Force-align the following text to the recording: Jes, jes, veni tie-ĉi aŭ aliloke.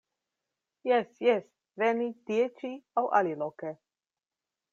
Jes, 0.91 1.11
jes, 1.27 1.45
veni 1.83 2.09
tie-ĉi 2.31 2.73
aŭ 3.03 3.05
aliloke. 3.21 3.77